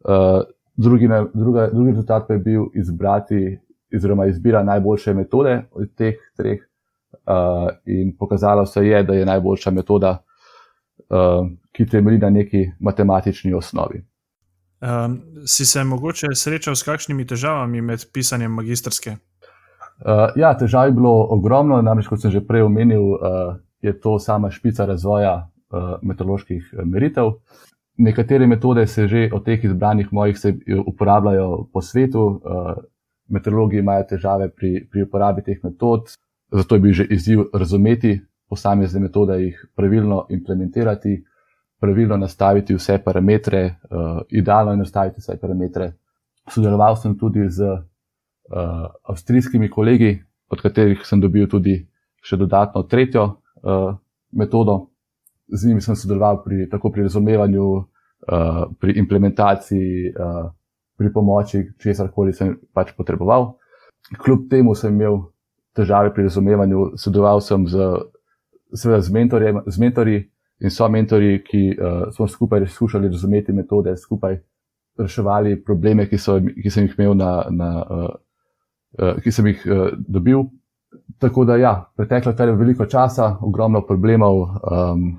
uh, 0.08 0.40
drugi, 0.76 1.08
druga, 1.34 1.68
drugi 1.72 1.90
rezultat 1.90 2.26
pa 2.28 2.34
je 2.34 2.38
bil 2.38 2.66
izbrati 2.74 3.58
oziroma 3.96 4.26
izbira 4.26 4.62
najboljše 4.62 5.14
metode 5.14 5.62
od 5.72 5.94
teh 5.94 6.14
treh. 6.36 6.60
Uh, 7.26 7.68
in 7.86 8.16
pokazalo 8.16 8.66
se 8.66 8.86
je, 8.86 9.02
da 9.02 9.14
je 9.14 9.26
najboljša 9.26 9.70
metoda, 9.70 10.22
uh, 11.08 11.46
ki 11.72 11.86
temelji 11.86 12.18
na 12.18 12.30
neki 12.30 12.70
matematični 12.80 13.54
osnovi. 13.54 14.04
Um, 14.80 15.20
si 15.46 15.66
se 15.66 15.84
mogoče 15.84 16.26
srečal 16.34 16.74
s 16.74 16.82
kakšnimi 16.82 17.26
težavami 17.26 17.80
med 17.80 18.06
pisanjem 18.12 18.52
magistrske? 18.52 19.16
Uh, 20.00 20.32
ja, 20.36 20.54
težav 20.56 20.86
je 20.88 20.92
bilo 20.96 21.12
ogromno, 21.30 21.82
namreč 21.82 22.08
kot 22.08 22.22
sem 22.22 22.32
že 22.32 22.40
prej 22.40 22.64
omenil, 22.64 23.02
uh, 23.14 23.56
je 23.84 23.92
to 24.00 24.18
sama 24.18 24.50
špica 24.50 24.86
razvoja 24.88 25.34
uh, 25.44 25.98
meteoroloških 26.02 26.74
meritev. 26.84 27.34
Nekatere 28.00 28.46
metode 28.46 28.86
se 28.86 29.08
že 29.08 29.28
od 29.32 29.44
teh 29.44 29.64
izbranih 29.64 30.12
mojih 30.12 30.38
uporabljajo 30.86 31.68
po 31.72 31.82
svetu, 31.82 32.22
uh, 32.24 32.72
meteorologi 33.28 33.78
imajo 33.78 34.06
težave 34.08 34.48
pri, 34.48 34.86
pri 34.90 35.02
uporabi 35.02 35.42
teh 35.42 35.60
metod, 35.64 36.08
zato 36.52 36.74
je 36.74 36.80
bil 36.80 36.92
že 36.92 37.04
izziv 37.10 37.44
razumeti 37.52 38.20
posamezne 38.48 39.00
metode, 39.00 39.36
jih 39.42 39.66
pravilno 39.76 40.26
implementirati 40.30 41.24
pravilno 41.80 42.16
nastaviti 42.16 42.74
vse 42.74 42.98
parametre, 43.04 43.64
uh, 43.90 44.20
idealno 44.28 44.70
je 44.70 44.76
nastaviti 44.76 45.20
vse 45.20 45.36
parametre. 45.40 45.92
Sodeloval 46.48 46.96
sem 46.96 47.18
tudi 47.18 47.48
z 47.48 47.68
uh, 48.50 48.90
avstrijskimi 49.02 49.70
kolegi, 49.70 50.18
od 50.50 50.60
katerih 50.62 51.02
sem 51.06 51.20
dobil 51.20 51.48
tudi 51.48 51.78
še 52.22 52.36
dodatno 52.36 52.82
tretjo 52.82 53.24
uh, 53.26 53.94
metodo. 54.32 54.90
Z 55.50 55.66
njimi 55.68 55.82
sem 55.82 55.96
sodeloval 55.96 56.42
pri, 56.44 56.68
tako 56.70 56.92
pri 56.94 57.06
razumevanju, 57.08 57.66
uh, 57.74 58.62
pri 58.80 58.98
implementaciji, 58.98 60.12
uh, 60.14 60.50
pri 60.98 61.12
pomoči, 61.12 61.64
česar 61.80 62.10
koli 62.14 62.34
sem 62.36 62.58
pač 62.74 62.92
potreboval. 62.96 63.54
Kljub 64.20 64.48
temu 64.50 64.74
sem 64.74 64.94
imel 64.94 65.22
težave 65.76 66.12
pri 66.14 66.28
razumevanju, 66.28 66.92
sodeloval 66.98 67.40
sem 67.40 67.66
z, 67.70 67.88
z, 68.74 69.00
mentorjem, 69.14 69.62
z 69.66 69.82
mentorji, 69.82 70.20
in 70.60 70.70
so 70.70 70.88
mentori, 70.88 71.40
ki 71.44 71.62
uh, 71.72 72.08
smo 72.12 72.28
skupaj 72.28 72.66
skušali 72.66 73.08
razumeti 73.08 73.52
metode, 73.52 73.96
skupaj 73.96 74.36
reševali 74.98 75.64
probleme, 75.64 76.04
ki, 76.08 76.18
so, 76.18 76.36
ki 76.62 76.70
sem 76.70 76.84
jih 76.84 76.98
imel, 76.98 77.14
na, 77.16 77.30
na, 77.50 77.70
uh, 77.80 78.10
ki 79.22 79.32
sem 79.32 79.46
jih 79.46 79.66
uh, 79.66 79.88
dobil. 80.08 80.46
Tako 81.20 81.44
da, 81.44 81.56
ja, 81.60 81.74
preteklo 81.96 82.32
je 82.32 82.54
veliko 82.56 82.86
časa, 82.86 83.36
ogromno 83.40 83.82
problemov, 83.86 84.40
um, 84.42 85.10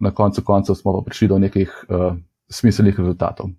na 0.00 0.10
koncu 0.10 0.42
koncev 0.42 0.74
smo 0.74 0.94
pa 0.98 1.02
prišli 1.04 1.28
do 1.28 1.38
nekih 1.38 1.72
uh, 1.88 2.14
smiselnih 2.48 2.98
rezultatov. 2.98 3.50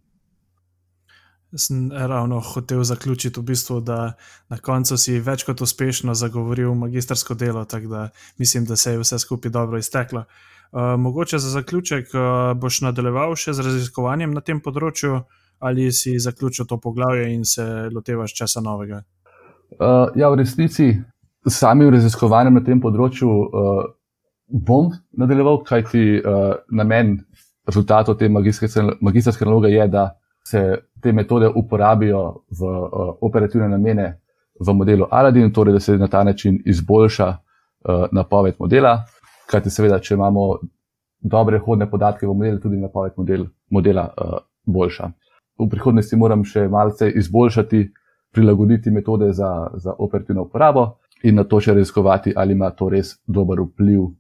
Sem 1.56 1.92
ravno 1.92 2.40
hotel 2.40 2.84
zaključiti, 2.84 3.40
v 3.40 3.44
bistvu, 3.44 3.82
da 3.82 4.14
na 4.50 4.58
koncu 4.58 4.98
si 4.98 5.20
več 5.20 5.44
kot 5.44 5.62
uspešno 5.62 6.16
zagovoril 6.16 6.74
magistrsko 6.74 7.36
delo, 7.36 7.66
tako 7.66 7.88
da 7.88 8.10
mislim, 8.40 8.66
da 8.66 8.76
se 8.76 8.96
je 8.96 9.04
vse 9.04 9.20
skupaj 9.20 9.52
dobro 9.52 9.78
izteklo. 9.78 10.20
Uh, 10.20 10.52
Eh, 10.74 10.98
mogoče 10.98 11.40
za 11.40 11.50
zaključek, 11.50 12.08
uh, 12.14 12.58
boš 12.58 12.78
nadaljeval 12.82 13.36
še 13.36 13.52
z 13.54 13.64
raziskovanjem 13.66 14.32
na 14.32 14.40
tem 14.40 14.62
področju, 14.64 15.18
ali 15.60 15.90
si 15.92 16.14
zaključil 16.16 16.66
to 16.66 16.78
poglavje 16.80 17.26
in 17.34 17.44
se 17.46 17.66
lotevaš 17.92 18.32
česa 18.38 18.64
novega? 18.64 19.02
Uh, 19.80 20.12
ja, 20.16 20.30
v 20.30 20.42
resnici 20.42 21.02
s 21.48 21.54
samim 21.58 21.90
raziskovanjem 21.94 22.60
na 22.60 22.64
tem 22.66 22.82
področju 22.82 23.30
uh, 23.30 23.84
bom 24.52 24.92
nadaljeval, 25.18 25.62
kajti 25.64 26.20
uh, 26.20 26.58
namen 26.76 27.16
rezultatov 27.68 28.18
te 28.20 28.30
magistrske 28.30 29.46
naloge 29.46 29.72
je, 29.72 29.88
da 29.88 30.12
se 30.48 30.62
te 31.02 31.12
metode 31.12 31.48
uporabijo 31.48 32.44
v 32.50 32.68
uh, 32.68 33.16
operativne 33.22 33.70
namene 33.70 34.10
v 34.60 34.74
modelu 34.74 35.08
Aladin, 35.10 35.52
torej 35.54 35.74
da 35.74 35.80
se 35.80 35.98
na 35.98 36.08
ta 36.08 36.24
način 36.24 36.60
izboljša 36.66 37.28
uh, 37.30 38.06
napoved 38.12 38.60
modela. 38.60 39.00
Kajti, 39.50 39.70
seveda, 39.70 40.00
če 40.00 40.14
imamo 40.16 40.60
dobre 41.22 41.60
hodne 41.60 41.90
podatke 41.90 42.28
v 42.28 42.36
modelu, 42.36 42.60
tudi 42.60 42.78
napoved 42.82 43.18
model, 43.18 43.48
modela 43.70 44.10
uh, 44.10 44.38
boljša. 44.66 45.10
V 45.62 45.70
prihodnosti 45.70 46.18
moram 46.18 46.44
še 46.46 46.68
malce 46.68 47.10
izboljšati, 47.10 47.82
prilagoditi 48.32 48.92
metode 48.92 49.34
za, 49.34 49.68
za 49.74 49.94
operativno 49.98 50.42
uporabo 50.42 50.98
in 51.24 51.36
na 51.36 51.44
to 51.44 51.60
še 51.62 51.74
raziskovati, 51.74 52.34
ali 52.36 52.54
ima 52.54 52.72
to 52.72 52.90
res 52.90 53.16
dober 53.28 53.60
vpliv 53.62 54.02
uh, 54.02 54.14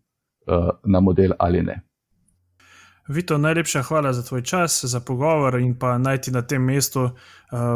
na 0.83 0.99
model 0.99 1.33
ali 1.39 1.63
ne. 1.63 1.81
Vito, 3.07 3.37
najlepša 3.37 3.81
hvala 3.83 4.13
za 4.13 4.23
tvoj 4.23 4.43
čas, 4.43 4.85
za 4.85 4.99
pogovor 4.99 5.59
in 5.59 5.73
pa 5.79 5.97
najti 5.97 6.31
na 6.31 6.41
tem 6.41 6.63
mestu 6.63 7.01
uh, 7.03 7.13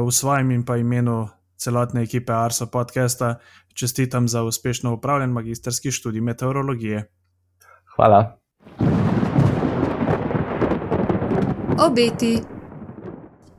v 0.05 0.11
svojem 0.11 0.51
in 0.51 0.63
pa 0.65 0.77
imenu 0.77 1.27
celotne 1.57 2.03
ekipe 2.03 2.33
Arso 2.33 2.67
podcasta 2.67 3.35
čestitam 3.73 4.27
za 4.27 4.43
uspešno 4.43 4.93
upravljen 4.93 5.29
magistrski 5.29 5.91
študij 5.91 6.21
meteorologije. 6.21 7.03
Hvala. 7.95 8.37
Obeti. 11.87 12.54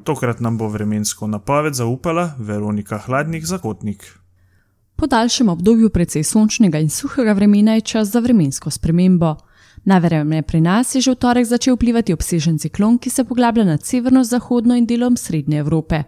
Tokrat 0.07 0.41
nam 0.41 0.59
bo 0.59 0.69
vremensko 0.69 1.27
napoved 1.27 1.75
zaupala 1.75 2.35
Veronika 2.39 2.99
Hladnik 2.99 3.45
Zakotnik. 3.45 4.05
Po 4.97 5.07
daljšem 5.07 5.49
obdobju 5.49 5.91
precej 5.91 6.23
sončnega 6.23 6.79
in 6.79 6.91
suhega 6.91 7.33
vremena 7.33 7.75
je 7.75 7.81
čas 7.81 8.13
za 8.15 8.21
vremensko 8.21 8.71
spremembo. 8.71 9.35
Najverjetneje 9.85 10.43
pri 10.43 10.61
nas 10.61 10.95
je 10.95 11.01
že 11.01 11.11
v 11.11 11.15
torek 11.15 11.47
začel 11.47 11.75
vplivati 11.75 12.13
obsežen 12.13 12.59
ciklon, 12.59 12.99
ki 12.99 13.11
se 13.11 13.25
poglablja 13.25 13.65
nad 13.65 13.83
severno-zahodno 13.83 14.79
in 14.79 14.87
delom 14.87 15.17
srednje 15.17 15.59
Evrope. 15.59 16.03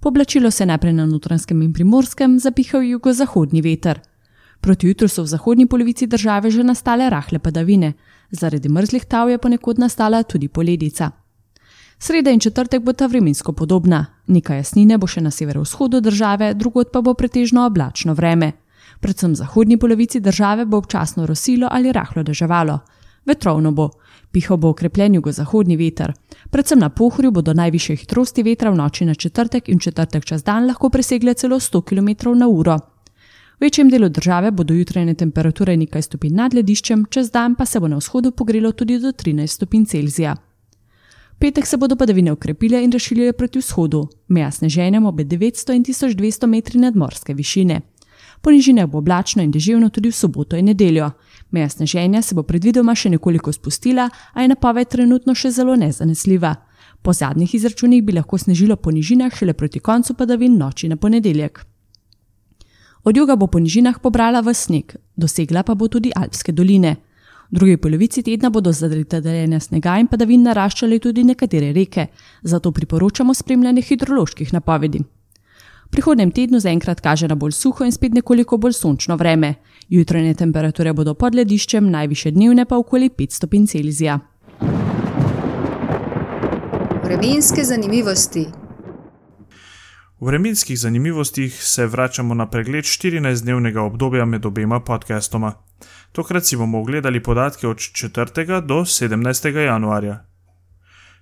Poblačilo 0.00 0.50
se 0.50 0.66
najprej 0.66 0.92
na 0.92 1.06
notranskem 1.06 1.62
in 1.62 1.72
primorskem, 1.72 2.38
zapihal 2.38 2.82
jugozahodni 2.82 3.60
veter. 3.60 4.00
Proti 4.60 4.88
jutru 4.88 5.08
so 5.08 5.22
v 5.22 5.26
zahodnji 5.26 5.66
polovici 5.66 6.06
države 6.06 6.50
že 6.50 6.64
nastale 6.64 7.10
rahle 7.10 7.38
padavine, 7.38 7.92
zaradi 8.30 8.68
mrzlih 8.68 9.04
tav 9.04 9.28
je 9.28 9.38
ponekod 9.38 9.78
nastala 9.78 10.22
tudi 10.22 10.48
poledica. 10.48 11.27
Sreda 11.98 12.30
in 12.30 12.40
četrtek 12.40 12.82
bo 12.82 12.92
ta 12.92 13.06
vremensko 13.06 13.52
podobna, 13.52 14.06
nekaj 14.26 14.56
jasnine 14.56 14.98
bo 14.98 15.06
še 15.06 15.20
na 15.20 15.30
severovzhodu 15.30 16.00
države, 16.00 16.54
drugod 16.54 16.92
pa 16.92 17.00
bo 17.02 17.14
pretežno 17.14 17.66
oblačno 17.66 18.14
vreme. 18.14 18.52
Predvsem 19.00 19.32
v 19.32 19.34
zahodnji 19.34 19.76
polovici 19.76 20.20
države 20.20 20.64
bo 20.66 20.78
občasno 20.78 21.26
rosilo 21.26 21.68
ali 21.70 21.92
rahlo 21.92 22.22
deževalo. 22.22 22.78
Vetrovno 23.26 23.72
bo, 23.72 23.90
pihal 24.32 24.56
bo 24.56 24.70
okrepljen 24.70 25.14
jugozahodni 25.14 25.76
veter. 25.76 26.14
Predvsem 26.50 26.78
na 26.78 26.88
pohorju 26.88 27.30
bodo 27.30 27.52
najviše 27.54 27.96
hitrosti 27.96 28.42
vetra 28.42 28.70
v 28.70 28.76
noči 28.76 29.04
na 29.04 29.14
četrtek 29.14 29.68
in 29.68 29.78
četrtek 29.78 30.24
čez 30.24 30.42
dan 30.42 30.66
lahko 30.66 30.90
presegle 30.90 31.34
celo 31.34 31.60
100 31.60 31.82
km/h. 31.82 32.78
V 33.58 33.60
večjem 33.60 33.90
delu 33.90 34.08
države 34.08 34.50
bodo 34.50 34.74
jutrajne 34.74 35.14
temperature 35.14 35.76
nekaj 35.76 36.02
stopinj 36.02 36.34
nad 36.34 36.54
lediščem, 36.54 37.06
čez 37.10 37.30
dan 37.30 37.54
pa 37.54 37.66
se 37.66 37.80
bo 37.80 37.88
na 37.88 37.96
vzhodu 37.96 38.30
pogrelo 38.30 38.72
tudi 38.72 38.98
do 38.98 39.12
13 39.12 39.46
stopinj 39.46 39.84
Celzija. 39.84 40.36
Petek 41.38 41.66
se 41.66 41.76
bodo 41.76 41.96
padavine 41.96 42.32
ukrepile 42.32 42.82
in 42.84 42.92
razširile 42.92 43.32
proti 43.32 43.58
vzhodu, 43.58 44.08
meja 44.28 44.50
sneženja 44.50 45.00
bo 45.00 45.12
900 45.12 45.74
in 45.76 45.84
1200 45.84 46.46
metri 46.46 46.78
nadmorske 46.78 47.34
višine. 47.34 47.80
Po 48.42 48.50
nižinah 48.50 48.86
bo 48.86 48.98
oblačno 48.98 49.42
in 49.42 49.50
deževno 49.50 49.88
tudi 49.88 50.08
v 50.08 50.14
soboto 50.14 50.56
in 50.56 50.64
nedeljo. 50.64 51.10
Meja 51.50 51.68
sneženja 51.68 52.22
se 52.22 52.34
bo 52.34 52.42
predvidoma 52.42 52.94
še 52.94 53.10
nekoliko 53.10 53.52
spustila, 53.52 54.10
a 54.34 54.42
je 54.42 54.48
napoved 54.48 54.88
trenutno 54.88 55.34
še 55.34 55.50
zelo 55.50 55.76
nezanesljiva. 55.76 56.54
Po 57.02 57.12
zadnjih 57.12 57.54
izračunih 57.54 58.02
bi 58.02 58.12
lahko 58.12 58.38
snežilo 58.38 58.76
po 58.76 58.90
nižinah 58.90 59.34
šele 59.34 59.54
proti 59.54 59.80
koncu 59.80 60.14
padavin 60.14 60.58
noči 60.58 60.88
na 60.88 60.96
ponedeljek. 60.96 61.64
Od 63.04 63.16
juga 63.16 63.36
bo 63.36 63.46
po 63.46 63.58
nižinah 63.58 64.00
pobrala 64.02 64.40
v 64.40 64.54
sneg, 64.54 64.96
dosegla 65.16 65.62
pa 65.62 65.74
bo 65.74 65.88
tudi 65.88 66.10
Alpske 66.14 66.52
doline. 66.52 66.96
V 67.50 67.54
drugi 67.54 67.76
polovici 67.76 68.22
tedna 68.22 68.50
bodo 68.50 68.72
zaradi 68.72 69.20
deljenja 69.20 69.60
snega 69.60 69.94
in 69.96 70.06
padavin 70.06 70.42
naraščale 70.44 70.98
tudi 71.00 71.22
nekatere 71.24 71.72
reke, 71.72 72.06
zato 72.42 72.72
priporočamo 72.76 73.34
spremljanje 73.34 73.82
hidroloških 73.88 74.52
napovedi. 74.52 75.00
V 75.88 75.90
prihodnem 75.90 76.30
tednu 76.30 76.60
zaenkrat 76.60 77.00
kaže 77.00 77.28
na 77.28 77.34
bolj 77.34 77.56
suho 77.56 77.84
in 77.88 77.92
spet 77.92 78.12
nekoliko 78.12 78.58
bolj 78.60 78.76
sončno 78.76 79.16
vreme. 79.16 79.54
Jutrajne 79.88 80.34
temperature 80.34 80.92
bodo 80.92 81.14
pod 81.14 81.34
lediščem, 81.34 81.88
najviše 81.90 82.36
dnevne 82.36 82.68
pa 82.68 82.76
okoli 82.76 83.08
5 83.08 83.40
stopinj 83.40 83.66
Celzija. 83.66 84.20
Vremenske 87.04 87.64
zanimivosti. 87.64 88.67
V 90.20 90.26
vremenskih 90.26 90.78
zanimivostih 90.78 91.62
se 91.62 91.86
vračamo 91.86 92.34
na 92.34 92.50
pregled 92.50 92.84
14-dnevnega 92.84 93.80
obdobja 93.80 94.24
med 94.24 94.46
obema 94.46 94.80
podcastoma. 94.80 95.52
Tokrat 96.12 96.46
si 96.46 96.56
bomo 96.56 96.80
ogledali 96.80 97.22
podatke 97.22 97.68
od 97.68 97.76
4. 97.76 98.60
do 98.60 98.74
17. 98.74 99.56
januarja. 99.56 100.24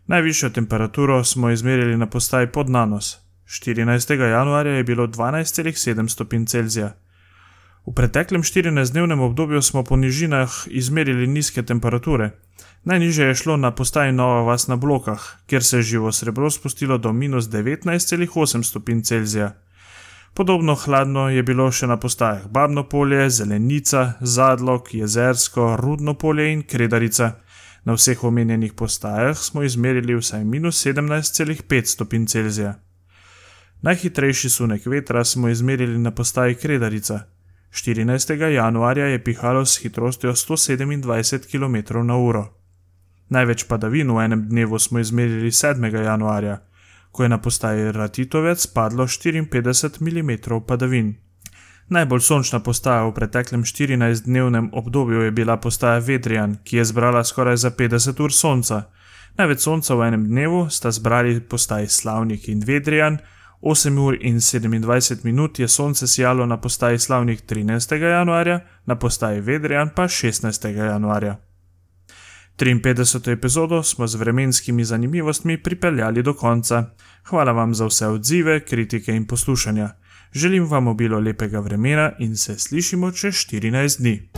Najvišjo 0.07 0.51
temperaturo 0.51 1.25
smo 1.25 1.51
izmerili 1.51 1.97
na 1.97 2.07
postaji 2.07 2.47
pod 2.47 2.71
Nanos. 2.71 3.19
14. 3.45 4.15
januarja 4.15 4.73
je 4.73 4.85
bilo 4.85 5.07
12,7 5.07 6.09
stopinj 6.09 6.47
Celzija. 6.47 6.93
V 7.87 7.95
preteklem 7.95 8.43
14-dnevnem 8.43 9.21
obdobju 9.21 9.63
smo 9.63 9.85
po 9.87 9.97
nižinah 9.97 10.51
izmerili 10.67 11.27
nizke 11.27 11.63
temperature. 11.63 12.31
Najniže 12.85 13.25
je 13.25 13.35
šlo 13.35 13.57
na 13.57 13.71
postaji 13.71 14.13
Nova 14.13 14.43
Vas 14.43 14.67
na 14.67 14.77
Blokah, 14.77 15.23
kjer 15.47 15.65
se 15.65 15.77
je 15.77 15.83
živo 15.83 16.13
srebro 16.13 16.51
spustilo 16.51 16.99
do 16.99 17.13
minus 17.13 17.45
19,8 17.45 18.63
stopinj 18.63 19.03
Celzija. 19.03 19.55
Podobno 20.35 20.75
hladno 20.75 21.29
je 21.31 21.43
bilo 21.43 21.71
še 21.73 21.87
na 21.87 21.97
postajah 21.97 22.49
Babno 22.51 22.89
polje, 22.89 23.31
Zelenica, 23.31 24.13
Zadlok, 24.21 24.95
Jezersko, 24.95 25.77
Rudno 25.81 26.15
polje 26.15 26.53
in 26.53 26.63
Kredarica. 26.63 27.31
Na 27.85 27.95
vseh 27.95 28.25
omenjenih 28.25 28.75
postajah 28.75 29.39
smo 29.39 29.63
izmerili 29.63 30.19
vsaj 30.19 30.45
minus 30.45 30.83
17,5 30.87 31.95
stopinj 31.95 32.27
Celzija. 32.27 32.75
Najhitrejši 33.83 34.51
sunek 34.51 34.87
vetra 34.87 35.25
smo 35.25 35.49
izmerili 35.49 35.99
na 35.99 36.11
postaji 36.11 36.55
Kredarica. 36.55 37.36
14. 37.77 38.53
januarja 38.53 39.07
je 39.07 39.25
pihalo 39.25 39.67
s 39.67 39.79
hitrostjo 39.83 40.33
127 40.33 41.51
km/h. 41.51 42.45
Največ 43.29 43.65
padavin 43.65 44.11
v 44.17 44.25
enem 44.25 44.49
dnevu 44.49 44.79
smo 44.79 44.99
izmerili 44.99 45.51
7. 45.51 46.05
januarja, 46.05 46.59
ko 47.13 47.23
je 47.23 47.29
na 47.29 47.39
postaji 47.39 47.93
Ratitovec 47.93 48.67
padlo 48.67 49.05
54 49.05 50.01
mm 50.01 50.65
padavin. 50.67 51.15
Najbolj 51.89 52.21
sončna 52.21 52.61
postaja 52.61 53.05
v 53.05 53.13
preteklem 53.13 53.63
14-dnevnem 53.63 54.71
obdobju 54.73 55.21
je 55.21 55.31
bila 55.31 55.57
postaja 55.57 55.99
Vedrijan, 55.99 56.57
ki 56.65 56.77
je 56.77 56.85
zbrala 56.85 57.25
skoraj 57.25 57.57
za 57.57 57.71
50 57.71 58.23
ur 58.25 58.33
sonca. 58.33 58.83
Največ 59.37 59.61
sonca 59.61 59.95
v 59.95 60.09
enem 60.09 60.25
dnevu 60.25 60.71
sta 60.71 60.91
zbrali 60.91 61.41
postaji 61.41 61.89
Slavnik 61.89 62.49
in 62.49 62.65
Vedrijan, 62.67 63.19
8 63.61 63.99
ur 63.99 64.19
in 64.21 64.37
27 64.41 65.25
minut 65.25 65.59
je 65.59 65.69
sonce 65.69 66.07
sijalo 66.07 66.47
na 66.47 66.57
postaji 66.57 66.99
Slavnik 66.99 67.43
13. 67.47 67.95
januarja, 67.95 68.61
na 68.87 68.97
postaji 68.97 69.41
Vedrijan 69.41 69.91
pa 69.95 70.03
16. 70.03 70.69
januarja. 70.69 71.37
53. 72.59 73.33
epizodo 73.33 73.83
smo 73.83 74.07
z 74.07 74.15
vremenskimi 74.15 74.85
zanimivostmi 74.85 75.63
pripeljali 75.63 76.23
do 76.23 76.35
konca. 76.35 76.85
Hvala 77.25 77.53
vam 77.53 77.75
za 77.75 77.87
vse 77.87 78.07
odzive, 78.07 78.61
kritike 78.61 79.17
in 79.17 79.27
poslušanja. 79.27 79.91
Želim 80.33 80.65
vam 80.65 80.87
obilo 80.87 81.19
lepega 81.19 81.61
vremena 81.61 82.13
in 82.19 82.37
se 82.37 82.59
slišimo 82.59 83.13
čez 83.13 83.35
14 83.35 83.99
dni. 83.99 84.29